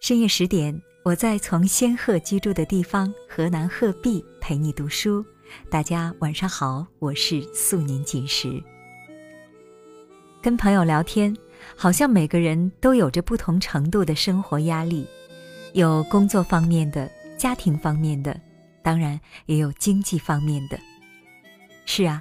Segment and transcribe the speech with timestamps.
[0.00, 5.22] 深夜十点，我在从仙鹤居住的地方河南鹤壁陪你读书。
[5.68, 8.62] 大家晚上好，我是素年锦时。
[10.40, 11.36] 跟朋友聊天，
[11.76, 15.06] 好像每个人都有着不同程度的生活压力，
[15.74, 18.34] 有工作方面的、家庭方面的，
[18.82, 20.80] 当然也有经济方面的。
[21.84, 22.18] 是啊，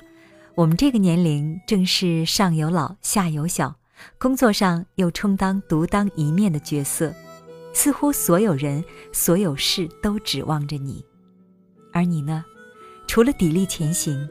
[0.54, 3.74] 我们这个年龄正是上有老下有小，
[4.18, 7.14] 工作上又充当独当一面的角色。
[7.74, 11.06] 似乎所有人、所有事都指望着你，
[11.94, 12.44] 而你呢，
[13.08, 14.28] 除了砥砺前行，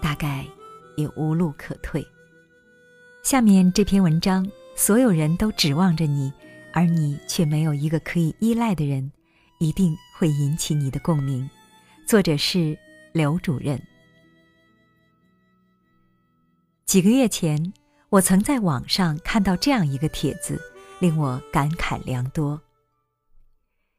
[0.00, 0.46] 大概
[0.96, 2.04] 也无路可退。
[3.22, 6.32] 下面这篇文章，所有人都指望着你，
[6.72, 9.12] 而你却没有一个可以依赖的人，
[9.60, 11.48] 一定会引起你的共鸣。
[12.04, 12.76] 作者是
[13.12, 13.80] 刘主任。
[16.84, 17.72] 几个月前，
[18.08, 20.60] 我曾在网上看到这样一个帖子，
[21.02, 22.62] 令我感慨良多。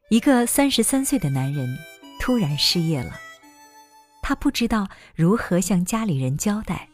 [0.08, 1.76] 一个三十三岁的男人
[2.18, 3.20] 突然失业了，
[4.22, 6.88] 他不知道如何向家里人交代，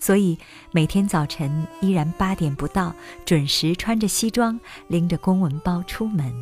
[0.00, 0.38] 所以
[0.72, 2.94] 每天早晨依然八点不到，
[3.26, 6.32] 准时穿着西装，拎着公文包出门。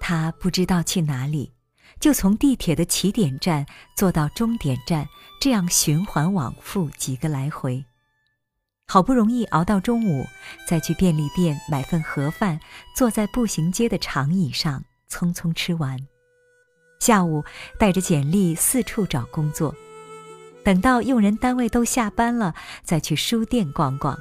[0.00, 1.52] 他不知道去哪里，
[2.00, 5.06] 就从地铁的起点站坐到终点站，
[5.38, 7.84] 这样循环往复几个来回。
[8.86, 10.26] 好不容易熬到中午，
[10.68, 12.60] 再去便利店买份盒饭，
[12.94, 15.98] 坐在步行街的长椅上匆匆吃完。
[17.00, 17.42] 下午
[17.78, 19.74] 带着简历四处找工作，
[20.62, 24.18] 等到用人单位都下班了，再去书店逛逛，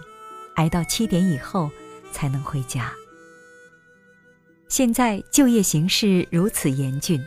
[0.56, 1.70] 挨到七点以后
[2.12, 2.92] 才能回家。
[4.70, 7.22] 现在就业形势如此严峻，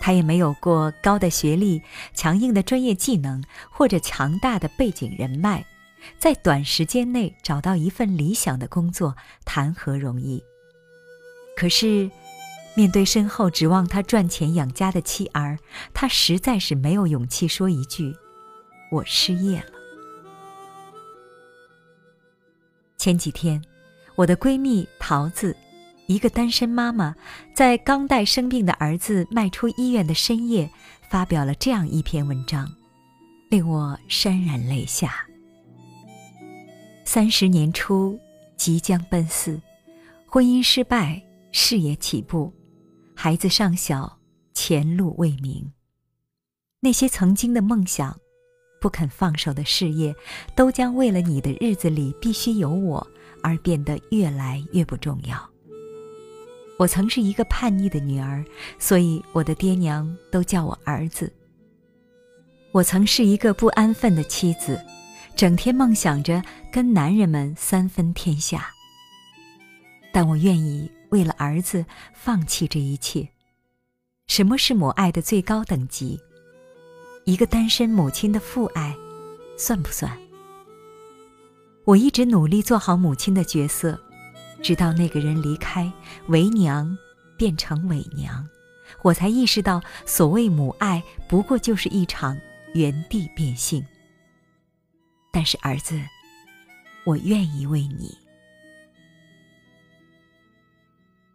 [0.00, 1.80] 他也没有过高的学历、
[2.14, 5.64] 强硬的专业技能或者强大的背景人脉。
[6.18, 10.42] 在短时间内找到一份理想的工作，谈何容易？
[11.56, 12.10] 可是，
[12.74, 15.58] 面对身后指望他赚钱养家的妻儿，
[15.92, 18.14] 他实在是没有勇气说一句
[18.90, 19.66] ：“我失业了。”
[22.96, 23.62] 前几天，
[24.14, 25.56] 我的闺蜜桃子，
[26.06, 27.14] 一个单身妈妈，
[27.54, 30.70] 在刚带生病的儿子迈出医院的深夜，
[31.10, 32.70] 发表了这样一篇文章，
[33.50, 35.26] 令我潸然泪下。
[37.12, 38.16] 三十年初，
[38.56, 39.60] 即将奔四，
[40.28, 42.52] 婚姻失败，事业起步，
[43.16, 44.16] 孩子尚小，
[44.54, 45.72] 前路未明。
[46.78, 48.16] 那些曾经的梦想，
[48.80, 50.14] 不肯放手的事业，
[50.54, 53.04] 都将为了你的日子里必须有我
[53.42, 55.50] 而变得越来越不重要。
[56.78, 58.44] 我曾是一个叛逆的女儿，
[58.78, 61.32] 所以我的爹娘都叫我儿子。
[62.70, 64.80] 我曾是一个不安分的妻子。
[65.40, 68.68] 整天梦想着跟男人们三分天下，
[70.12, 73.26] 但我愿意为了儿子放弃这一切。
[74.26, 76.20] 什么是母爱的最高等级？
[77.24, 78.94] 一个单身母亲的父爱，
[79.56, 80.14] 算不算？
[81.86, 83.98] 我一直努力做好母亲的角色，
[84.60, 85.90] 直到那个人离开，
[86.26, 86.94] 为娘
[87.38, 88.46] 变成伪娘，
[89.00, 92.36] 我才意识到，所谓母爱不过就是一场
[92.74, 93.82] 原地变性。
[95.30, 96.00] 但是儿子，
[97.04, 98.16] 我愿意为你。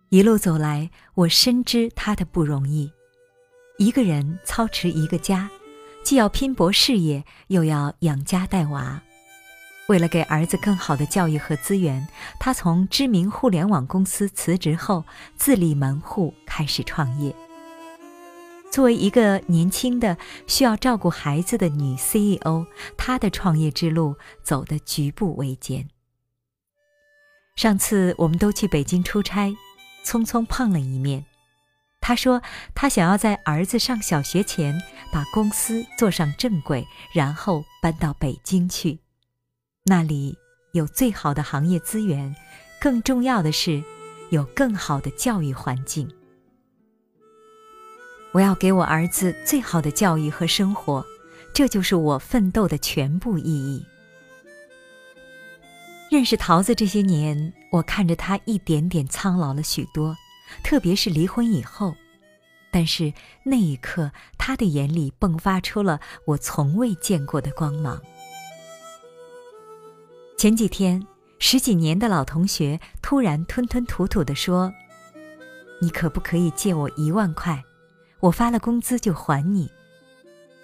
[0.10, 2.92] 一路走来，我深知他的不容易。
[3.78, 5.50] 一个人操持一个家，
[6.04, 9.02] 既要拼搏事业，又要养家带娃。
[9.88, 12.08] 为了给儿子更好的教育和资源，
[12.40, 15.04] 他从知名互联网公司辞职后，
[15.36, 17.36] 自立门户，开始创业。
[18.75, 22.66] 作为一个年轻的需要照顾孩子的女 CEO，
[22.97, 25.88] 她的创业之路走得举步维艰。
[27.56, 29.56] 上次我们都去北京出差，
[30.03, 31.25] 匆匆碰了一面。
[32.02, 32.41] 她说
[32.74, 34.78] 她想要在儿子上小学前
[35.09, 39.00] 把公司做上正轨，然后搬到北京去。
[39.85, 40.38] 那里
[40.74, 42.35] 有最好的行业资源，
[42.81, 43.81] 更重要的是
[44.31, 46.14] 有更好的教育环境。
[48.35, 51.02] 我要给我儿子最好的教育和生活，
[51.53, 53.82] 这就是我奋斗的全部意义。
[56.11, 60.14] 认识桃子这些年，我看着他一点点苍老了许多，
[60.66, 61.96] 特别是离婚以后。
[62.72, 63.14] 但是
[63.46, 68.02] 那一刻，他的眼里迸发出了我从未见过的光芒。
[70.38, 71.02] 前几天，
[71.40, 74.73] 十几年的老同学突然吞吞吐吐地说
[75.79, 77.64] ：“你可不可以借我一万块？”
[78.26, 79.70] 我发了工资就还你。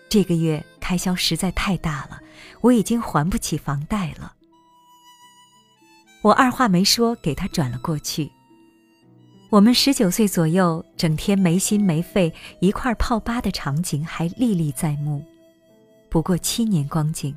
[0.10, 2.20] 这个月开销实在太大了，
[2.62, 4.34] 我已经还不起房贷了。
[6.24, 8.32] 我二话没说，给他转了过去。
[9.50, 15.24] 我们十九岁左右，整天没心没肺一块泡吧的场景还历历在目。
[16.10, 17.36] 不过七年光景，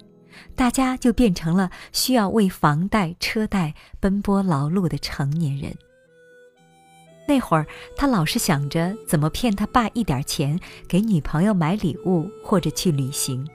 [0.57, 5.77] 大家就变成了需要为房贷车贷奔波劳碌的成年人。
[7.27, 7.67] 那会儿，
[7.97, 13.47] 他老是想着怎么骗他爸一点钱，给女朋友买礼物或者去旅行，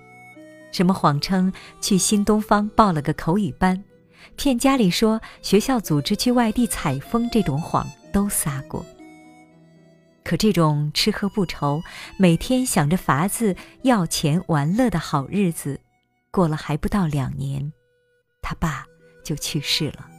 [0.71, 3.83] 什么谎称去新东方报了个口语班，
[4.35, 7.87] 骗家里说学校组织去外地采风，这种谎。
[8.11, 8.83] 都撒过，
[10.23, 11.79] 可这种吃喝不愁、
[12.17, 15.79] 每天想着法子要钱玩乐的好日子，
[16.31, 17.71] 过了还不到两年，
[18.41, 18.83] 他爸
[19.23, 20.09] 就去世了。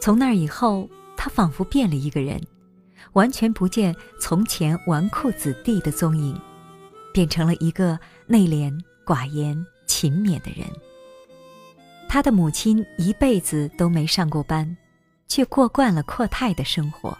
[0.00, 2.40] 从那以后，他仿佛变了一个人，
[3.12, 6.40] 完全不见从前纨绔子弟的踪影，
[7.12, 8.74] 变成了一个内敛、
[9.04, 10.66] 寡言、勤勉的人。
[12.08, 14.74] 他的母亲一辈子都没上过班。
[15.28, 17.18] 却过惯了阔太的生活。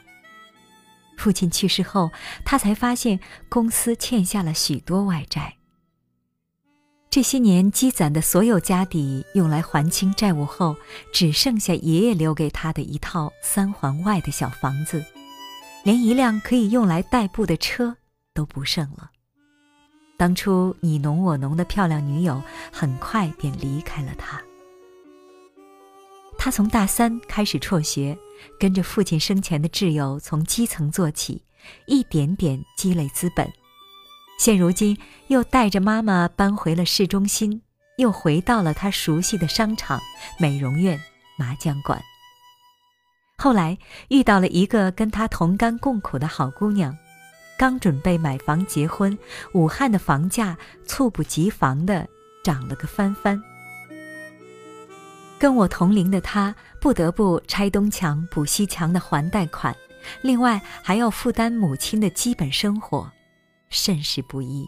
[1.18, 2.10] 父亲去世后，
[2.42, 3.20] 他才发现
[3.50, 5.57] 公司欠下了许多外债。
[7.10, 10.76] 这些年积攒的所有家底用来还清债务后，
[11.10, 15.02] 只剩下爷爷留给他的一套三环外的小房子，
[15.84, 17.96] 连一辆可以用来代步的车
[18.34, 19.10] 都不剩了。
[20.19, 24.40] 当初你侬我侬的漂亮女友，很快便离开了他。
[26.37, 28.16] 他从大三开始辍学，
[28.61, 31.43] 跟着父亲生前的挚友从基层做起，
[31.87, 33.50] 一点点积累资本。
[34.38, 34.96] 现如今
[35.26, 37.61] 又带着妈妈搬回了市中心，
[37.96, 40.00] 又回到了他熟悉的商场、
[40.38, 40.99] 美容院、
[41.37, 42.00] 麻将馆。
[43.37, 43.76] 后来
[44.08, 46.96] 遇到了一个跟他同甘共苦的好姑娘，
[47.58, 49.19] 刚准备买房结婚，
[49.55, 50.56] 武汉的房价
[50.87, 52.06] 猝不及防的
[52.43, 53.43] 涨了个翻番。
[55.38, 59.76] 跟我同龄的他，不得不拆东墙补西墙的还贷款，
[60.23, 63.11] 另外还要负担母亲的基本生活，
[63.70, 64.66] 甚是不易。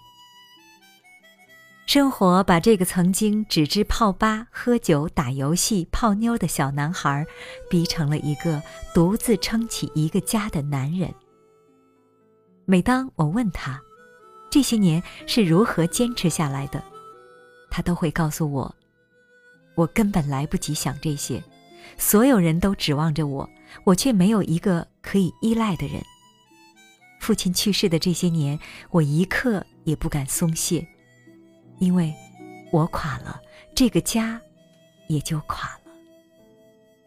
[1.87, 7.26] 生活把这个曾经只知泡吧、喝酒、打游戏、泡妞的小男孩，
[7.69, 8.62] 逼成了一个
[8.94, 11.12] 独自撑起一个家的男人。
[12.64, 13.81] 每当我问他，
[14.49, 16.81] 这些年是如何坚持下来的，
[17.73, 18.73] 他都会告诉我。
[19.75, 21.43] 我根本来不及想这些，
[21.99, 23.50] 所有人都指望着我，
[23.82, 26.00] 我却没有一个可以依赖的人。
[27.21, 28.59] 父亲去世的这些年，
[28.91, 30.89] 我一刻也不敢松懈，
[31.79, 32.13] 因为
[32.73, 33.41] 我垮了，
[33.75, 34.41] 这个家
[35.07, 35.93] 也就垮了。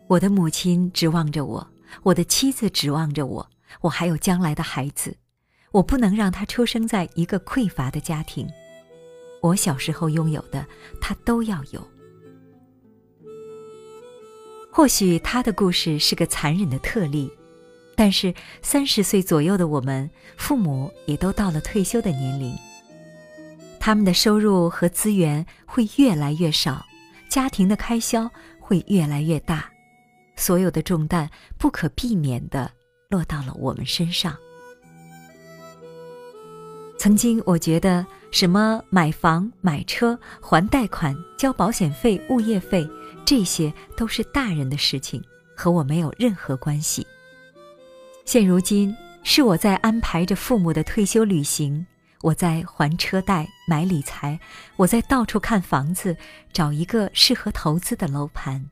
[0.07, 1.67] 我的母亲指望着我，
[2.03, 3.49] 我的妻子指望着我，
[3.81, 5.17] 我还有将来的孩子，
[5.71, 8.47] 我不能让他出生在一个匮乏的家庭。
[9.41, 10.65] 我小时候拥有的，
[11.01, 11.85] 他都要有。
[14.71, 17.31] 或许他的故事是个残忍的特例，
[18.03, 22.53] 但是三十岁左右的我们，父母也都到了退休的年龄。
[23.79, 26.85] 他们的收入和资源会越来越少，
[27.29, 28.29] 家庭的开销
[28.59, 29.71] 会越来越大，
[30.35, 32.69] 所有的重担不可避免地
[33.07, 34.35] 落到了我们身上。
[36.99, 42.85] 曾经我觉得，什么买房、买车、还贷款、交保险费、物业费。
[43.23, 45.23] 这些都是大人的事情，
[45.55, 47.07] 和我没有任何关系。
[48.25, 51.85] 现如今是我在安排着父母的退休旅行，
[52.21, 54.39] 我在还车贷、买理财，
[54.77, 56.15] 我在到处看房子，
[56.51, 58.69] 找一个适合投资的楼盘。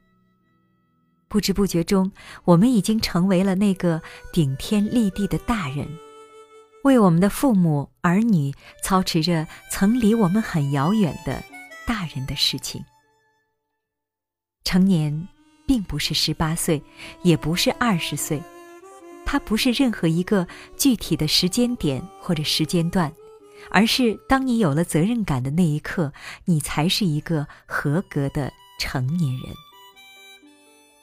[1.27, 2.11] 不知不觉中，
[2.43, 4.01] 我们已经成为了那个
[4.33, 5.87] 顶天立地的大人，
[6.83, 8.53] 为我们的父母儿女
[8.83, 11.43] 操持着曾离我们很遥远的
[11.85, 12.83] 大人的事情。
[14.63, 15.27] 成年，
[15.67, 16.81] 并不是十八岁，
[17.23, 18.41] 也不是二十岁，
[19.31, 20.45] 它不是任何一个
[20.75, 23.13] 具体的时间点或者时间段，
[23.69, 26.11] 而是当你有了责任感的那一刻，
[26.43, 29.43] 你才是一个合格的成年人。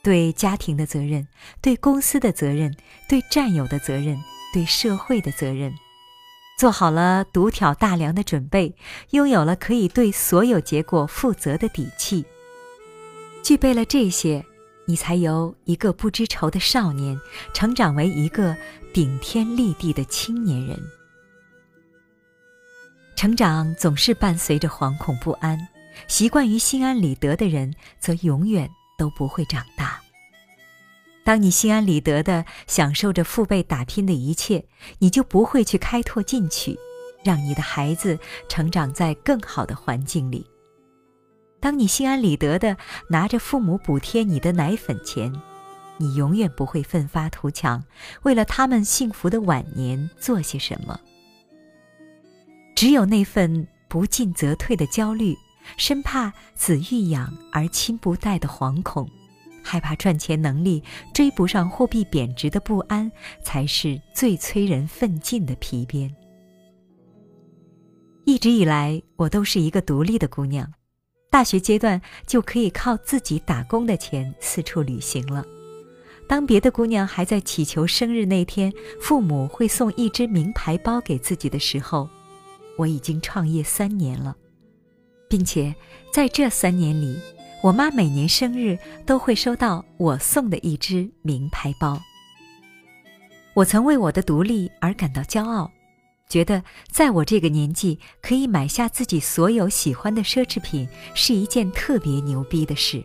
[0.02, 1.26] 对家庭的责任，
[1.62, 2.76] 对公司的责任，
[3.08, 5.72] 对战友的责任，对社会的责任，
[6.58, 8.74] 做好了独挑大梁的准备，
[9.12, 12.26] 拥有了可以对所有结果负责的底气。
[13.42, 14.44] 具备了这些，
[14.88, 17.20] 你才由一个不知愁的少年，
[17.52, 18.56] 成长为一个
[18.90, 20.80] 顶天立地的青年人。
[23.14, 25.68] 成长总是伴随着惶恐不安，
[26.06, 30.00] 习惯于心安理得的人，则永远都不会长大。
[31.22, 34.64] 当你心安理得的享受着父辈打拼的一切，
[35.00, 36.78] 你就不会去开拓进取，
[37.22, 38.18] 让你的孩子
[38.48, 40.46] 成长在更好的环境里。
[41.60, 42.76] 当你心安理得的
[43.10, 45.32] 拿着父母补贴你的奶粉钱，
[45.96, 47.82] 你永远不会奋发图强，
[48.22, 50.98] 为了他们幸福的晚年做些什么。
[52.76, 55.36] 只有那份不进则退的焦虑，
[55.76, 59.10] 生怕子欲养而亲不待的惶恐，
[59.64, 60.80] 害怕赚钱能力
[61.12, 63.10] 追不上货币贬值的不安，
[63.42, 66.14] 才是最催人奋进的皮鞭。
[68.24, 70.72] 一直以来，我都是一个独立的姑娘，
[71.30, 75.44] 大学阶段就可以靠自己打工的钱四处旅行了。
[76.26, 82.08] 当别的姑娘还在祈求生日那天父母会送一只名牌包给自己的时候，
[82.76, 84.36] 我已经创业三年了，
[85.28, 85.74] 并且
[86.12, 87.18] 在这三年里，
[87.62, 91.98] 我妈每年生日都会收到我送的一只名牌包。
[93.54, 95.70] 我曾为我的独立而感到骄傲，
[96.28, 103.02] 觉得在我这个年纪可以买下自己所有喜欢的奢侈品是一件特别牛逼的事。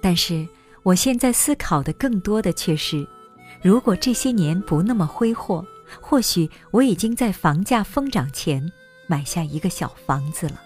[0.00, 0.46] 但是
[0.82, 3.06] 我现在思考的更多的却是，
[3.62, 5.64] 如果这些年不那么挥霍，
[6.00, 8.72] 或许我已经在房价疯涨前。
[9.08, 10.62] 买下一个小房子了。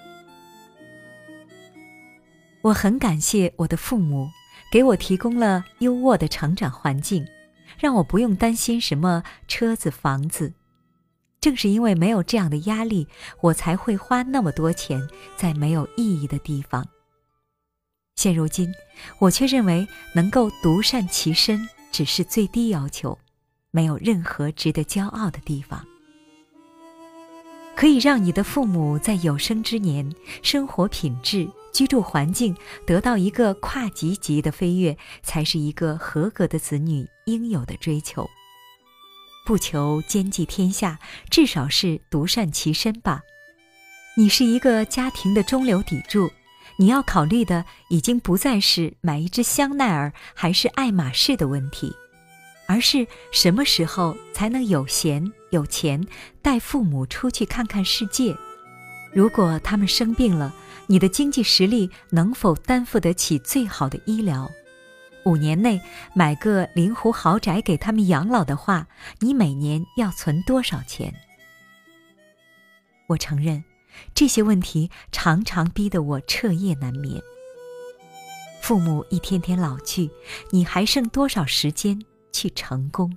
[2.62, 4.28] 我很感谢我的父母，
[4.70, 7.26] 给我提供了优渥的成长环境，
[7.76, 10.52] 让我不用担心什么车子、房子。
[11.46, 13.06] 正是因为没有这样的压力，
[13.40, 15.00] 我才会花那么多钱
[15.36, 16.84] 在没有意义的地方。
[18.16, 18.68] 现如今，
[19.20, 23.16] 我却认为能够独善其身只是最低要求，
[23.70, 25.86] 没有任何值得骄傲的地方。
[27.76, 30.12] 可以让你的父母在有生之年，
[30.42, 38.28] 生活品质、居住环境得到一个跨级级的飞跃，才是一个合格的子女应有的追求。
[39.46, 40.98] 不求兼济天下，
[41.30, 43.20] 至少是独善其身吧。
[44.16, 46.28] 你是一个家庭的中流砥柱，
[46.78, 51.94] 你要考虑的已经不再是买一只香奈儿还是爱马仕的问题。
[52.66, 56.04] 而是什么时候才能有闲有钱
[56.42, 58.36] 带父母出去看看世界？
[59.12, 60.52] 如果他们生病了，
[60.88, 64.50] 你的经济实力能否担负得起最好的医疗？
[65.26, 65.80] 五年内
[66.14, 68.86] 买个临湖豪宅给他们养老的话，
[69.18, 71.12] 你每年要存多少钱？
[73.08, 73.62] 我承认，
[74.14, 77.20] 这些问题常常逼得我彻夜难眠。
[78.62, 80.08] 父母一天天老去，
[80.50, 82.00] 你还剩多少时间？
[82.32, 83.16] 去成功。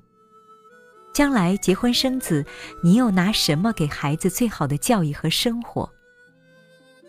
[1.14, 2.46] 将来结婚生子，
[2.82, 5.88] 你又拿什么给孩子最好的教育和生活？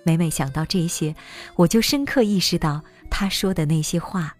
[0.02, 1.14] 每每想到这些，
[1.56, 4.34] 我就深刻意识到他说的那些话：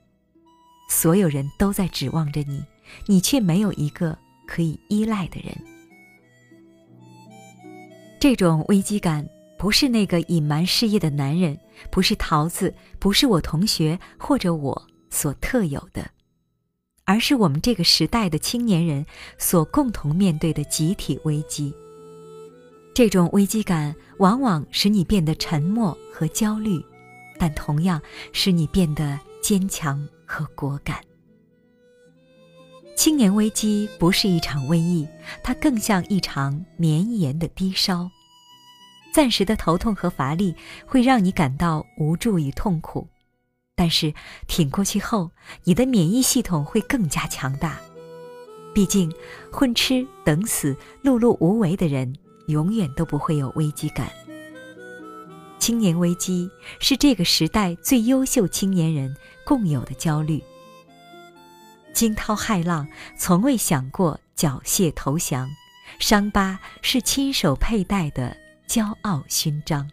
[0.90, 2.62] 所有人都在指望着你，
[3.06, 5.56] 你却没有一个可以依赖的人。
[8.18, 11.56] 这种危机感，不是那个隐瞒事业的男人，
[11.90, 16.10] 不是桃子，不是我同学或者我所特有的。
[17.04, 19.06] 而是我们这个时代的青年人
[19.38, 21.72] 所共同面对的集体危机。
[22.94, 26.84] 这种危机感往往使你变得沉默和焦虑，
[27.38, 31.00] 但同样使你变得坚强和果敢。
[32.94, 35.08] 青年危机不是一场瘟疫，
[35.42, 38.08] 它更像一场绵延的低烧。
[39.12, 40.54] 暂时的头痛和乏力
[40.86, 43.08] 会让你感到无助与痛苦。
[43.74, 44.14] 但是
[44.46, 45.32] 挺过去后，
[45.64, 47.80] 你的免疫系统会更加强大。
[48.72, 49.12] 毕竟，
[49.50, 52.14] 混吃等死、碌碌无为的人，
[52.46, 54.08] 永远都不会有危机感。
[55.60, 56.50] 青年危机
[56.80, 59.14] 是这个时代最优秀青年人
[59.44, 60.42] 共有的焦虑。
[61.92, 65.46] 惊涛骇浪，从未想过缴械投降；
[66.00, 68.36] 伤疤是亲手佩戴的
[68.66, 69.88] 骄傲勋章。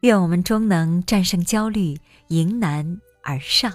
[0.00, 1.96] 愿我们终能战胜焦虑。
[2.32, 3.70] 迎难而上。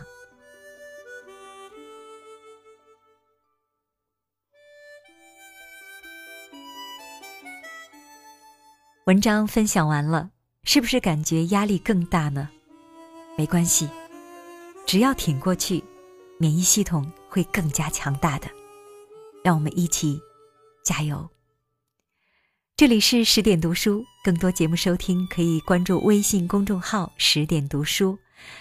[9.06, 10.32] 文章分享完了，
[10.68, 12.50] 是不是感觉压力更大呢？
[13.38, 13.88] 没关系，
[14.86, 15.82] 只要挺过去，
[16.38, 18.50] 免疫系统会更加强大的。
[19.46, 20.20] 让我们一起
[20.84, 21.30] 加油！
[22.76, 28.20] 这里是十点读书，更多节目收听可以关注微信公众号“十点读书”。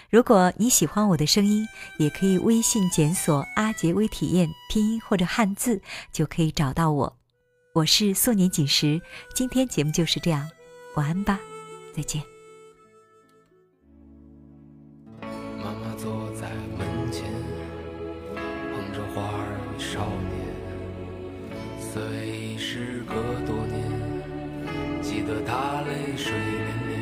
[0.09, 1.67] 如果你喜欢我的声音，
[1.99, 5.81] 也可以微信检索“阿杰微体验”拼音或者汉字，
[6.13, 7.17] 就可以找到我。
[7.73, 9.01] 我是素年锦时，
[9.35, 10.49] 今天节目就是这样，
[10.95, 11.37] 晚安吧，
[11.97, 12.21] 再见。
[15.57, 17.25] 妈妈坐在门前，
[18.35, 20.37] 捧着花儿与少年，
[21.81, 23.15] 虽时隔
[23.47, 23.81] 多年，
[25.01, 26.93] 记得她泪水涟涟。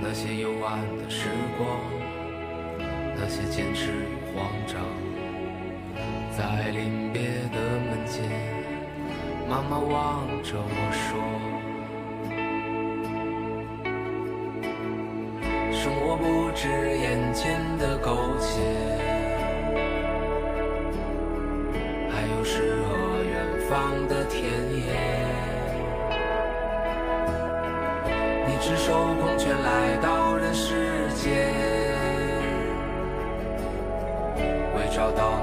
[0.00, 1.28] 那些幽暗的时
[1.58, 1.68] 光，
[2.80, 4.80] 那些坚持与慌张。
[6.34, 7.20] 在临别
[7.52, 8.24] 的门前，
[9.46, 11.20] 妈妈望着我说
[16.18, 18.60] ：“不止眼前的苟且，
[22.10, 23.34] 还有诗和远
[23.68, 24.44] 方的田
[24.74, 24.82] 野。
[28.46, 31.52] 你赤手空拳来到人世间，
[34.74, 35.38] 为找到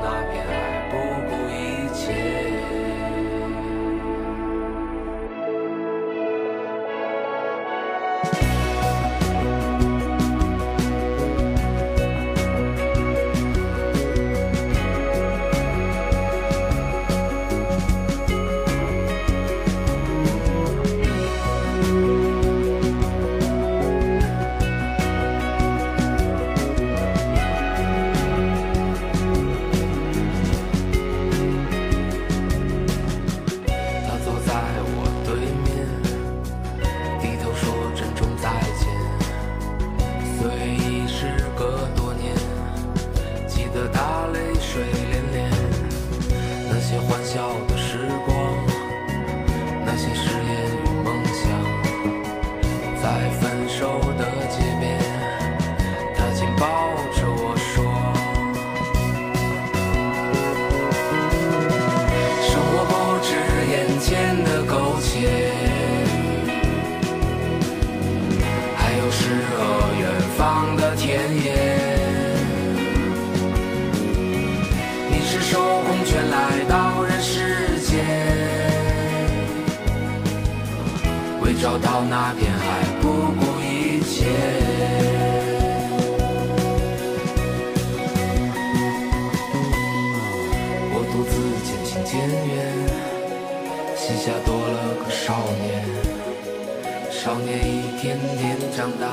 [98.83, 99.07] 长大，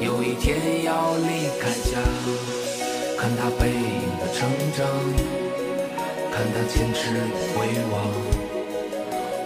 [0.00, 2.00] 有一天要离开家。
[3.16, 4.84] 看他背影的成长，
[6.32, 7.14] 看他坚持与
[7.54, 7.94] 回望。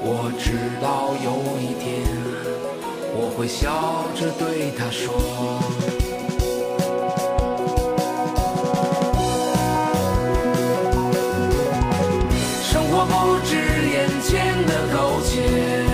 [0.01, 1.29] 我知道有
[1.61, 2.01] 一天，
[3.15, 5.13] 我会笑着对他说。
[12.63, 13.53] 生活不止
[13.87, 15.94] 眼前的苟且，